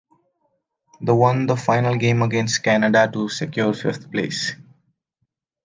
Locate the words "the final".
1.45-1.95